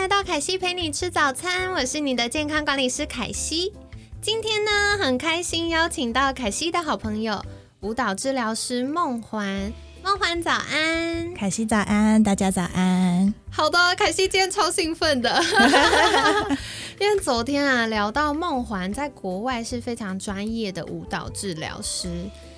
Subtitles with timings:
[0.00, 3.70] 来到凯西陪你吃早餐，我是你的健康管理师凯西。
[4.22, 7.44] 今天呢，很开心邀请到凯西的好朋友
[7.80, 9.70] 舞蹈治疗师梦环。
[10.02, 13.34] 梦环早安，凯西早安，大家早安。
[13.50, 15.38] 好的，凯西今天超兴奋的，
[16.98, 22.49] 因为昨天啊聊到梦环在国外是非常专业的舞蹈治疗师，那。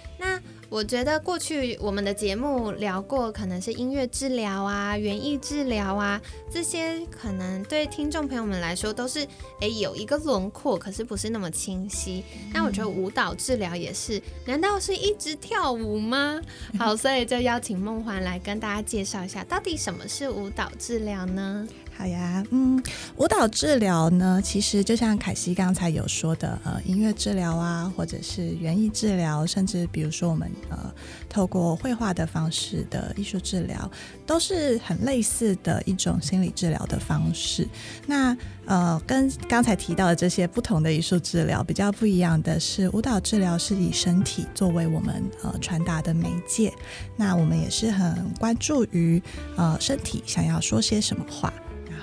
[0.72, 6.18] 我觉得过去我们的节目聊过，可能是音乐治疗啊、园艺治疗啊，
[6.50, 9.28] 这些可能对听众朋友们来说都是
[9.60, 12.24] 诶有一个轮廓，可是不是那么清晰。
[12.54, 16.40] 那我觉得舞蹈治疗也是，难道是一直跳舞吗？
[16.78, 21.68] 好，所以就邀请梦环来跟大家介绍一下，到底什么是舞蹈治疗呢？
[21.94, 22.82] 好呀，嗯，
[23.16, 30.92] 舞蹈治疗呢，其实就像凯西刚才有说的，呃，音乐治疗啊，或者是园艺治疗，甚至比如说我们呃，
[31.28, 33.88] 透过绘画的方式的艺术治疗，
[34.26, 37.68] 都是很类似的一种心理治疗的方式。
[38.06, 46.72] 那呃，跟刚才提到的这些不同的艺术治疗比较不一样的是，舞蹈治疗是以身体作为我们呃传达的媒介。
[47.16, 49.22] 那我们也是很关注于
[49.56, 51.52] 呃身体想要说些什么话。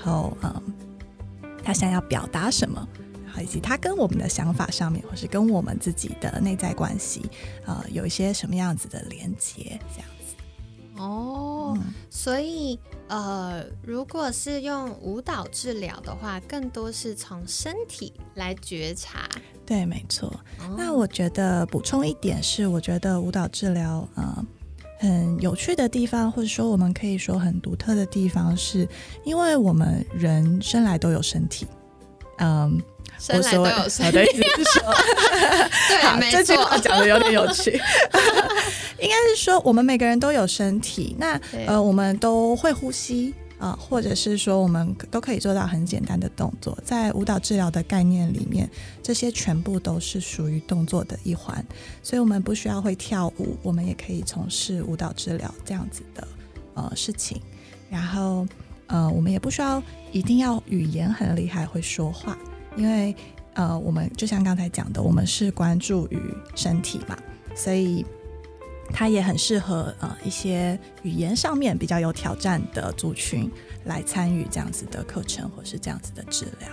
[0.03, 0.64] 然后，嗯，
[1.64, 2.88] 他想要表达什么，
[3.25, 7.30] 然后以及他跟我们的想法上面，或是跟我们自己的内在关系，
[7.66, 10.36] 呃，有一些什么样子的连接，这样子。
[10.97, 11.78] 哦，
[12.09, 19.28] 所以，呃，如果是用舞蹈治疗的话，更多是从身体来觉察。
[19.66, 20.34] 对，没错。
[20.78, 24.46] 那我觉得补充一点是，我觉得舞蹈治疗，呃。
[24.99, 28.87] 很有趣的地方，或者说我们可以说很独特的地方，是
[29.23, 31.65] 因为我们人生来都有身体，
[32.37, 32.81] 嗯，
[33.17, 34.11] 生来都有 身体。
[34.11, 34.25] 对，
[36.31, 37.71] 这句话讲的有点有趣，
[38.99, 43.33] 应该是说我们每个人都有身体，那呃，我们都会呼吸。
[43.59, 46.78] 啊，或者是说，我们都可以做到很简单的动作。
[46.84, 48.70] 在舞蹈治疗的概念里面，
[49.03, 51.64] 这些全部都是属于动作的一环，
[52.02, 56.25] 所以我们不需要会跳舞，我们也可以从事舞蹈治疗这样子的
[56.74, 57.42] 呃事情。
[57.90, 58.47] 然后
[58.88, 59.84] 呃，我们也不需要
[60.14, 62.38] 一定要语言很厉害会说话，
[62.78, 63.14] 因为
[63.56, 66.18] 呃，我们就像刚才讲的，我们是关注于
[66.56, 67.18] 身体嘛，
[67.53, 68.06] 所以。
[68.94, 73.50] 它也很适合呃一些语言上面比较有挑战的族群
[73.85, 76.69] 来参与这样子的课程或是这样子的治疗。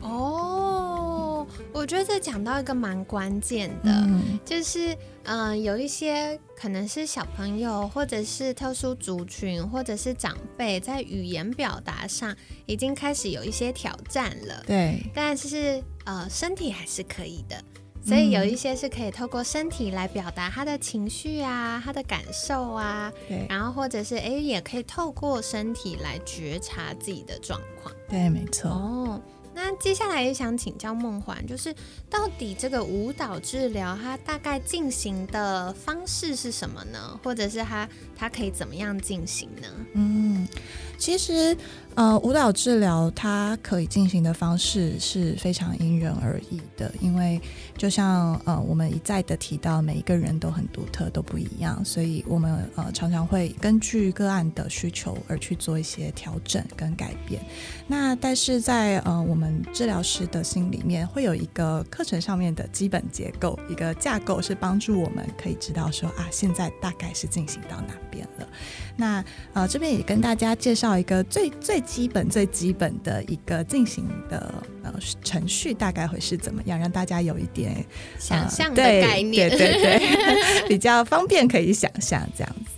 [0.00, 4.08] 哦，我觉得这讲到一个蛮关键的，
[4.44, 12.34] 就是嗯有一些可能是小朋友或者是特殊族群或者是长辈在语言表达上
[12.66, 14.62] 已经开始有一些挑战了。
[14.66, 17.60] 对，但是呃身体还是可以的。
[18.04, 28.70] 所以有一些是可以透过身体来表达他的情绪啊，他的感受啊，对，然后或者是哎，也可以透过身体来觉察自己的状况，对，没错。
[28.70, 29.20] 哦，
[29.52, 31.74] 那接下来也想请教梦环，就是
[32.08, 37.20] 到底这个舞蹈治疗它大概进行的方式是什么呢？
[37.22, 39.68] 或者是它它可以怎么样进行呢？
[39.92, 40.48] 嗯，
[40.96, 41.54] 其实。
[41.94, 47.40] 呃，舞蹈治疗它可以进行的方式是非常因人而异的，因为
[47.76, 57.42] 就像呃我们一再的提到，每一个人都很独特，都不一样，所以我们呃常常会根据个案的需求而去做一些调整跟改变。
[57.88, 68.48] 那但是在呃我们治疗师的心里面，会有一个课程上面的基本结构，一个架构是帮助我们可以知道说啊，现在大概是进行到哪边了。
[68.94, 71.77] 那呃这边也跟大家介绍一个最最。
[71.80, 74.52] 基本最基本的一个进行的
[74.82, 77.84] 呃程序大概会是怎么样，让大家有一点
[78.18, 82.70] 想象的概念，对对对， 比较方便可以想象这样子。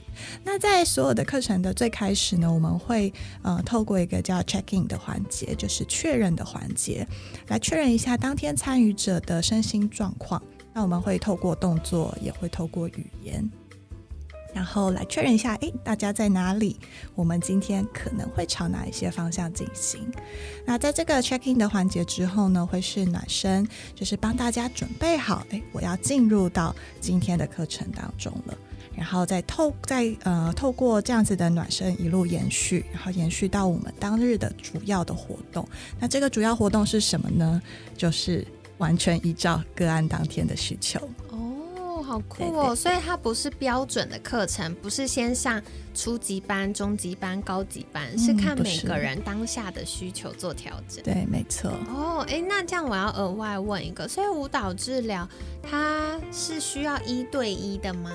[0.43, 3.13] 那在所有的课程的最开始呢，我们会
[3.43, 7.07] 呃透过一个叫 check in 的环节，就是确认的环节，
[7.49, 10.43] 来确认一下当天参与者的身心状况。
[10.73, 13.49] 那我们会透过动作，也会透过语言。
[14.61, 16.79] 然后来确认一下，哎，大家在哪里？
[17.15, 20.07] 我们今天可能会朝哪一些方向进行？
[20.67, 28.59] 那在这个 check in 的环节之后呢，会是暖身，就是帮大家准备好，哎，我要进入到今天的课程当中了。
[28.95, 35.67] 然后再透再呃透过这样子的暖身一路延续，然后延续到我们当日的主要的活动。
[35.99, 37.63] 那这个主要活动是什么呢？
[37.97, 38.47] 就是
[38.77, 41.01] 完全依照个案当天的需求。
[42.11, 42.75] 哦，好酷哦！
[42.75, 45.63] 所以它不是标准的课程，不是先上
[45.95, 51.03] 初级班、中级班、高级班，是看每个人当下的需求做调整。
[51.05, 51.71] 对，没错。
[51.89, 55.29] 哦，哎，那这样我要额外问一个，所以舞蹈治疗
[55.63, 58.11] 它是需要一对一的吗？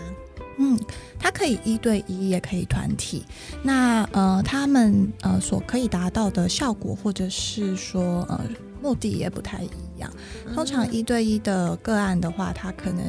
[0.57, 0.77] 嗯，
[1.19, 3.25] 它可以一对一，也可以团体。
[3.63, 8.42] 那呃，他们呃所可以达到的效果，或者是说呃
[8.81, 10.12] 目的也不太一样。
[10.53, 13.03] 通常一对一的个案的话，它可能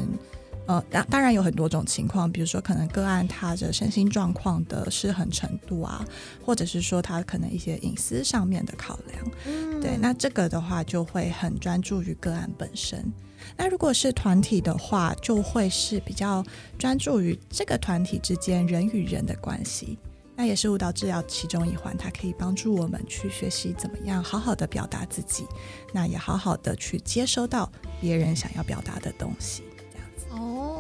[0.67, 6.05] 呃当当然有很多种情况，比如说可能个案他的身心状况的失衡程度啊，
[6.45, 9.81] 或者是说他可能一些隐私上面的考量。
[9.81, 13.13] 对，那这个的话就会很专注于个案本身。
[13.57, 16.45] 那如果是团体的话，就会是比较
[16.79, 19.99] 专注于这个团体之间人与人的关系。
[20.35, 25.47] 那也是舞蹈治疗其中一环，它可以帮助我们去学习怎么样好好的表达自己，
[25.95, 27.71] 那也好好的去接收到
[28.01, 29.63] 别人想要表达的东西。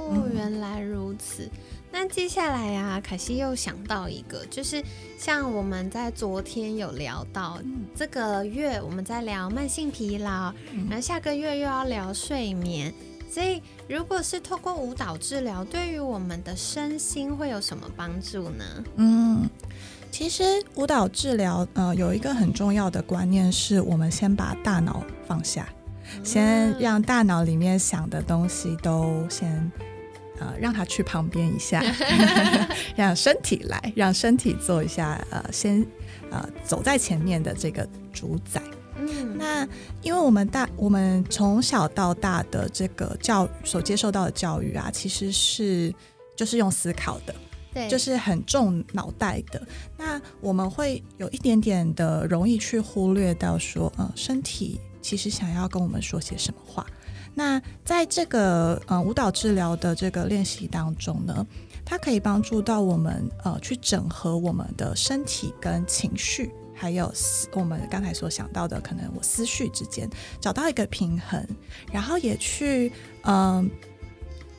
[0.08, 1.48] 哦，原来如此。
[1.90, 4.82] 那接下来呀，凯西又想到一个，就是
[5.18, 7.58] 像我们在昨天有聊到，
[7.94, 10.52] 这个月我们在聊慢性疲劳，
[10.88, 12.92] 然后下个月又要聊睡眠，
[13.30, 18.64] 所以如果是透过舞蹈治疗，对于我们的身心会有什么帮助呢？
[18.96, 19.48] 嗯，
[20.10, 20.44] 其实
[20.74, 25.66] 舞蹈治疗呃有一个很重要的观念，是我们先把大脑放下，
[26.22, 29.72] 先让大脑里面想的东西都先。
[30.38, 31.82] 呃，让他去旁边一下，
[32.96, 35.84] 让身体来，让身体做一下，呃，先
[36.30, 38.62] 呃走在前面的这个主宰。
[38.98, 39.68] 嗯，那
[40.02, 45.94] 因为我们大，我们从小到大的这个教育所接受到的教育啊，其实是
[46.34, 47.34] 就是用思考的，
[47.74, 49.60] 对，就是很重脑袋的。
[49.98, 56.86] 那我们会有一点点的容易去忽略到说，呃，身体其实想要跟我们说些什么话。
[57.38, 61.46] 那在这个呃舞蹈治疗的这个练习当中呢，
[61.84, 67.12] 它可以帮助到我们呃去整合我们的身体跟情绪，还有
[67.52, 70.08] 我们刚才所想到的可能我思绪之间
[70.40, 71.46] 找到一个平衡，
[71.92, 72.90] 然后也去
[73.24, 73.70] 嗯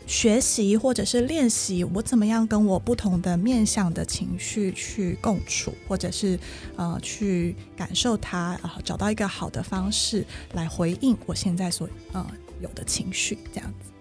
[0.05, 6.39] 学习或者是练习我怎么样跟我不同的面向的情绪去共处，或者是
[6.75, 10.23] 呃去感受它，然后找到一个好的方式
[10.53, 12.23] 来回应我现在所呃。
[12.59, 13.91] 有的情绪这样子，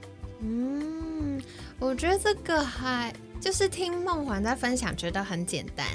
[0.41, 1.41] 嗯，
[1.79, 5.87] 我觉得这个还就是听梦环在分享，觉得很简单，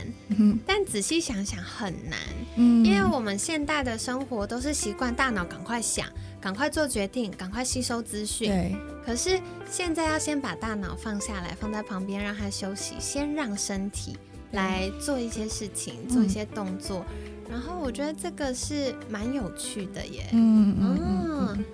[0.65, 2.19] 但仔细想想很难，
[2.55, 6.07] 嗯，因为我们现代的生活都是习惯大脑赶快想，
[6.39, 8.75] 赶快做决定，赶快吸收资讯，对。
[9.03, 14.15] 可是现在要先把大脑放下来，放在旁边让它休息，先让身体
[14.51, 17.03] 来做一些事情，做一些动作，
[17.49, 20.77] 然后我觉得这个是蛮有趣的耶，嗯。
[20.79, 21.65] 嗯。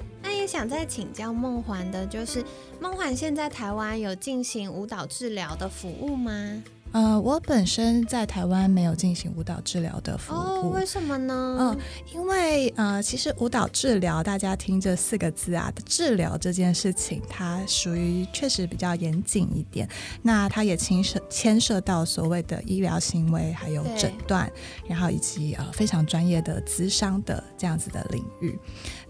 [0.47, 2.44] 想再请教梦环的，就是
[2.79, 6.63] 梦环现在台湾有进行舞蹈治疗的服务吗？
[6.94, 11.57] 呃，我本身在台湾没有进行舞蹈治疗的服务，哦，为什么呢？
[11.59, 11.77] 嗯，
[12.13, 19.88] 因为呃，其实舞蹈治疗，大家听这四个字啊，治疗这件事情，它属于确实比较严谨一点。
[20.21, 24.50] 那它也牵涉牵涉到所谓的医疗行为，还有诊断，
[24.88, 28.57] 然后以及呃非常专业的咨商的这样子的领域。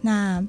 [0.02, 0.44] 那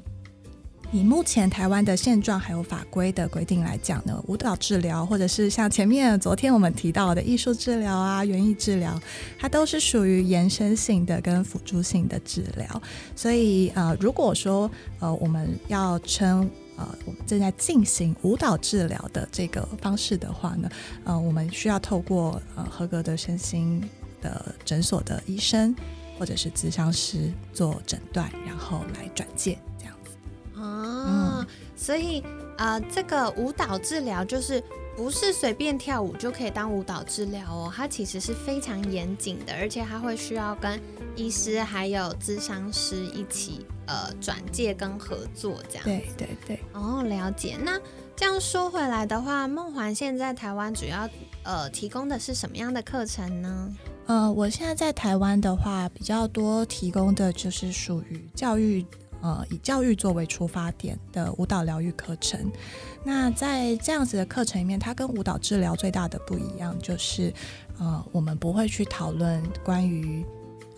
[0.90, 8.98] 以目前台湾的现状还有法规的规定来讲呢，舞蹈治疗或者是像前面昨天我们提到的艺术治疗啊、园艺治疗，
[9.38, 12.82] 它都是属于延伸性的跟辅助性的治疗。
[13.14, 20.70] 所以呃，如果说呃我们要称呃我们正在进行舞蹈治疗的这个方式的话呢，
[21.04, 23.86] 呃，我们需要透过呃合格的身心
[24.22, 25.76] 的诊所的医生
[26.18, 29.58] 或者是咨商师做诊断，然后来转介。
[31.78, 32.22] 哦，所以
[32.58, 34.62] 呃，这个舞蹈治疗就是
[34.96, 40.80] 不是随便跳舞就可以当舞蹈治疗哦，它其实是非常严谨的，而且它会需要跟
[41.14, 45.84] 医师还有咨商师一起呃转介跟合作这样。
[45.84, 46.60] 对对对。
[46.72, 47.56] 哦，了解。
[47.62, 47.80] 那
[48.16, 51.08] 这样说回来的话，梦环现在台湾主要
[51.44, 53.72] 呃提供的是什么样的课程呢？
[54.06, 58.84] 呃，我现在在台湾的话，比较多提供的就是属于教育。
[59.20, 62.50] 呃，以教育作为出发点的舞蹈疗愈课程，
[63.04, 67.32] 那在这样子的课程里面，它跟舞蹈治疗最大的不一样，就是
[67.78, 70.24] 呃，我们不会去讨论关于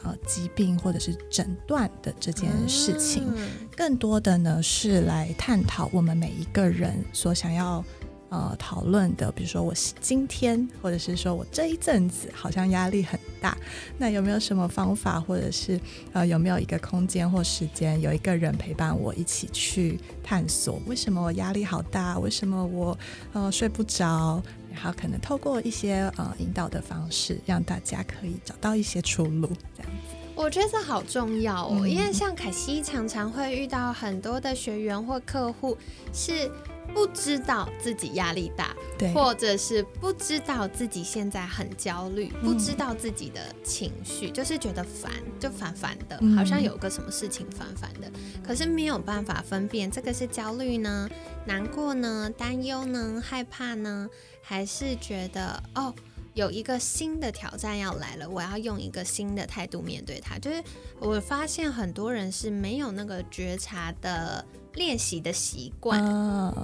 [0.03, 3.31] 呃疾病或者是诊断的这件事情，
[3.77, 7.85] 更多的呢是来探讨我们每一个人所想要
[8.31, 13.57] 呃讨论的，比如说我今天，或者是说我这一阵子好像压力很大，
[13.99, 15.79] 那有没有什么方法，或者是
[16.13, 22.19] 呃有没有一个空间或时间，有一个人陪伴我一起去探索，为什么我压力好大？
[22.19, 22.99] 为什么我
[23.35, 24.43] 呃睡不着？
[24.73, 30.17] 然后可能透过一些呃引导的方式，让大家可以找到一些出路，这样子。
[30.37, 35.77] 我觉得这好重要哦，因为像凯西常常会遇到很多的学员或客户
[36.15, 36.49] 是
[36.95, 48.11] 不知道自己压力大，对，或者是不知道自己现在很焦虑，不知道自己的情绪，就是觉得烦，就烦烦的，好像有个什么事情烦烦的，
[48.47, 51.09] 可是没有办法分辨这个是焦虑呢、
[51.47, 54.09] 难过呢、担忧呢、害怕呢，
[54.43, 55.95] 还是觉得哦。
[56.41, 60.39] 有一个新的挑战要来了，我要用一个新的态度面对它。
[60.39, 60.63] 就是
[60.99, 64.43] 我发现很多人是没有那个觉察的
[64.73, 66.01] 练习的习惯，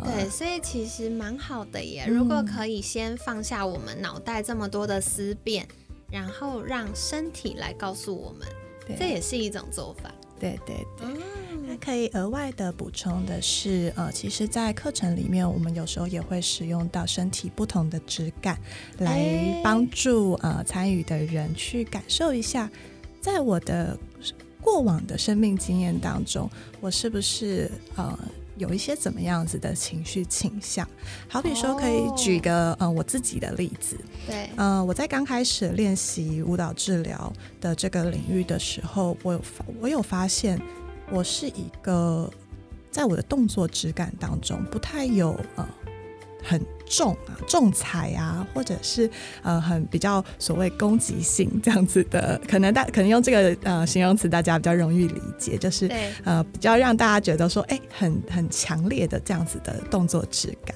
[0.02, 2.06] 对，所以其实蛮好的耶。
[2.08, 5.68] 如果可以先放下我们脑袋这么多的思辨，
[6.10, 8.48] 然后让身体来告诉我们，
[8.98, 10.10] 这也是一种做法。
[10.38, 11.08] 对对对，
[11.66, 18.58] 那可以额外的补充的是，呃，其实，在课程里面，我们有时候也会使用到身体不同的质感，
[18.98, 22.70] 来帮助呃参与的人去感受一下，
[23.20, 23.98] 在我的
[24.60, 26.50] 过往的生命经验当中，
[26.80, 28.18] 我是不是呃。
[28.56, 30.88] 有一些怎么样子的情绪倾向，
[31.28, 33.96] 好比说，可以举个呃我自己的例子。
[34.26, 40.60] 对，呃，我在刚开始练习舞蹈治疗的这个领域的时候，我有发我有发现，
[41.10, 42.30] 我是一个
[42.90, 45.68] 在我的动作质感当中不太有呃。
[46.46, 49.10] 很重啊，重彩啊，或者是
[49.42, 55.90] 呃，很比较所谓攻击性这样子的， 可能大可能用这个呃形容词，大家比较容易理解，就是
[56.24, 60.74] 呃比较让大家觉得说，哎，很很强烈的这样子的动作质感。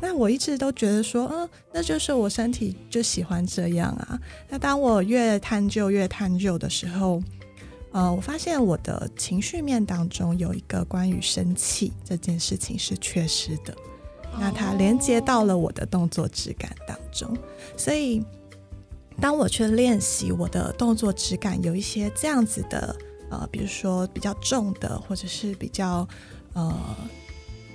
[0.00, 4.18] 那我一直都觉得说，嗯，那就是我身体就喜欢这样啊。
[4.48, 7.22] 那当我越探究越探究的时候，
[7.92, 13.72] 呃，我发现我的情绪面当中有一个关于生气这件事情是缺失的。
[14.38, 17.36] 那它连接到了我的动作质感当中，
[17.76, 18.24] 所以
[19.20, 22.96] 当我去练习我的动作质感，有一些这样子的
[23.30, 26.08] 呃，比如说比较重的，或者是比较
[26.54, 26.96] 呃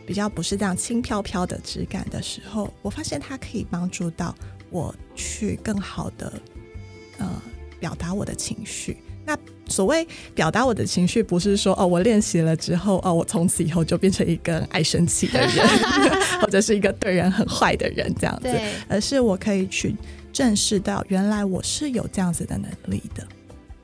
[0.05, 4.35] 比较不是这样轻飘飘的质感的时候，我发现它可以帮助到
[4.69, 6.33] 我去更好的
[7.17, 7.41] 呃
[7.79, 8.97] 表达我的情绪。
[9.67, 15.67] 那所谓表达我的情绪，不是说哦，我练习了之后，哦，我从此以后就变成一个爱生气的人，
[16.41, 18.49] 或者是一个对人很坏的人这样子，
[18.87, 19.95] 而是我可以去
[20.31, 23.25] 正视到，原来我是有这样子的能力的。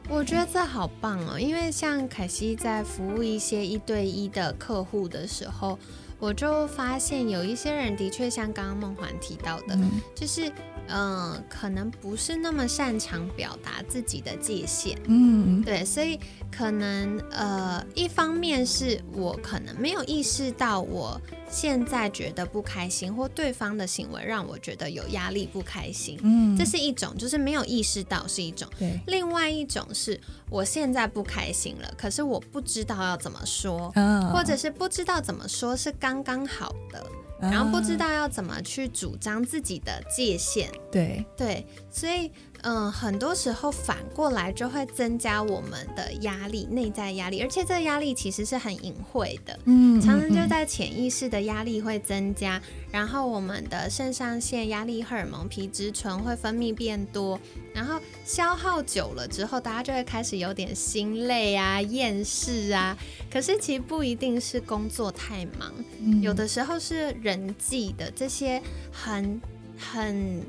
[0.09, 5.79] 我觉得这好棒哦，因为像凯西在服务一些一对一的客户的时候，
[6.19, 9.77] 我就发现有一些人的确像刚刚梦环提到的，
[10.15, 10.51] 就是。
[10.89, 16.19] 嗯，可能不是那么擅长表达自己的界限，嗯，对，所以
[16.51, 33.91] 可能呃，一方面是我可能没有意识到我现在觉得不开心，或对方的行为让我觉得有压力不开心，嗯，这是一种，就是没有意识到是一种，对，另外一种是我现在不开心了，可是我不知道要怎么说，
[34.31, 37.03] 或者是不知道怎么说是刚刚好的。
[37.51, 41.25] 然后不知道要怎么去主张自己的界限，对。
[41.35, 42.31] 对，所以
[42.63, 57.37] 嗯，很多时候反过来就会增加我们的压力，内在压力，而且这个压力其实是很隐晦的，嗯，常常就在潜意识的压力会增加，然后我们的肾上腺压力荷尔蒙皮质醇会分泌变多，
[57.73, 62.97] 然后消耗久了之后，大家就会开始有点心累啊、厌世啊。
[63.29, 65.73] 可是其实不一定是工作太忙，
[66.21, 69.41] 有的时候是人际的这些很
[69.77, 70.41] 很。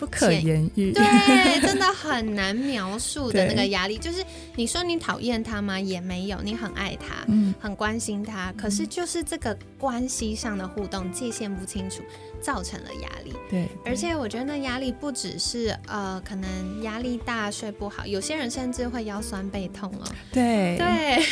[0.00, 3.98] 不可言喻，对， 真的很难描述的那个压力。
[3.98, 4.24] 就是
[4.56, 5.78] 你说你讨厌他吗？
[5.78, 8.50] 也没有，你很爱他，嗯，很关心他。
[8.56, 12.02] 可是就是这个关系上的互动界限不清楚，
[12.40, 13.34] 造成了压力。
[13.50, 20.04] 对，而且我觉得那压力不只是呃，可能压力大睡不好，有些人甚至会腰酸背痛哦。
[20.32, 21.22] 对对，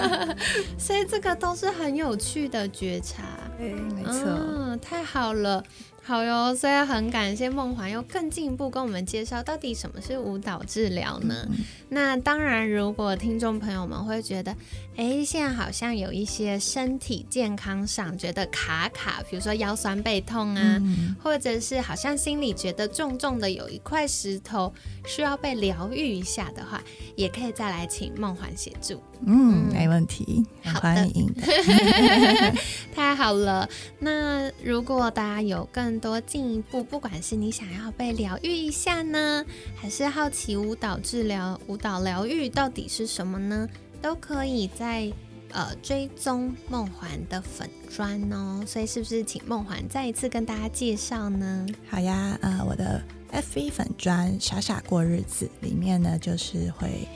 [0.78, 3.24] 所以这个都是很有趣的觉察。
[3.58, 5.62] 对，没错，嗯，太好了。
[6.10, 11.46] 好哟，所以很感谢梦环又更进一步跟我们介绍到底什么是舞蹈治疗呢？
[11.88, 14.52] 那当然，如果听众朋友们会觉得，
[14.96, 20.82] 哎，现在好像有一些身体健康上觉得卡卡，比如说腰酸背痛啊，
[21.22, 24.74] 或者是好像心里觉得重重的有一块石头
[25.06, 26.82] 需要被疗愈一下的话，
[27.14, 29.00] 也可以再来请梦环协助。
[29.26, 30.44] 嗯，没问题，
[30.80, 31.42] 欢迎的。
[32.94, 39.44] 太好了，那如果大家有更多进一步，不管是你想要被疗愈一下呢，
[39.76, 43.68] 还是好奇舞蹈治疗、舞蹈疗愈到底是什么呢，
[44.00, 45.12] 都可以在
[45.52, 48.64] 呃追踪梦环的粉砖哦。
[48.66, 51.66] 所以是不是请梦环再一次跟大家介绍呢？
[51.88, 57.06] 好呀，呃，我的 F V 粉砖傻傻过日子里面呢，就是会。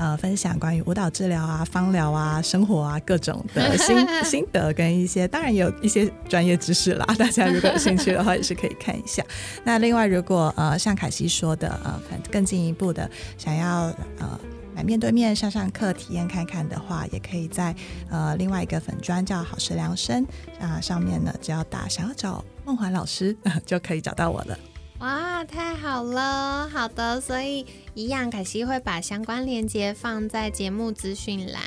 [0.00, 7.04] 呃，分享关于舞蹈治疗啊、芳疗啊、生活啊各种的 心心得跟一些，当然也有一些专业知识啦。
[7.18, 9.22] 大家如果有兴趣的话，也是可以看一下。
[9.62, 14.40] 那另外，如果呃像凯西说的，呃更进一步的想要呃
[14.74, 17.76] 来面对面上上课体验看看的话，也可以在
[18.08, 20.26] 呃另外一个粉砖叫好时量身
[20.58, 24.58] 啊上面呢，只要打想要找梦环老师 就可以找到我了。
[25.00, 26.68] 哇，太好了！
[26.68, 27.64] 好的，所以
[27.94, 31.62] 一样，凯西会把相关链接放在节目资讯栏。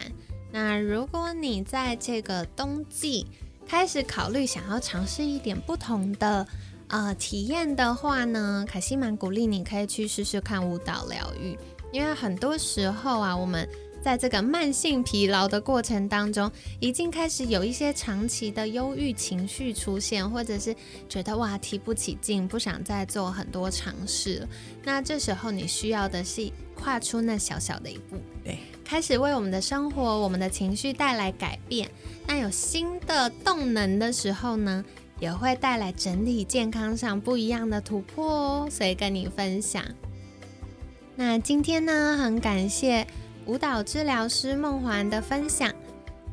[0.51, 3.25] 那如果你在这个冬季
[3.67, 6.47] 开始考虑想要尝试一点不同的
[6.89, 11.57] 呃体验的话呢，凯西蛮鼓励你可以去试试看舞蹈疗愈，
[11.91, 13.67] 因为很多时候啊，我们。
[14.03, 20.75] 在这个慢性疲劳的过程当中，已经开始有一些长期的忧郁情绪出现，或者是
[21.07, 24.49] 觉得哇提不起劲，不想再做很多尝试了。
[24.83, 31.89] 那这时候你需要的是跨出那小小的一步，对，开始为我们的生活、我们的情绪带来改变。
[32.27, 34.83] 那有新的动能的时候呢，
[35.21, 38.67] 也会带来整体健康上不一样的突破哦。
[38.69, 39.81] 所以跟你分享。
[41.15, 43.07] 那今天呢，很感谢。
[43.45, 45.71] 舞蹈治疗师梦环的分享，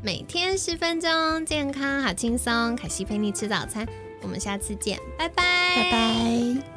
[0.02, 2.76] 每天十分钟，健康好轻松。
[2.76, 3.86] 凯西陪你吃早餐，
[4.22, 5.42] 我们下次见，拜拜，
[5.76, 6.69] 拜拜。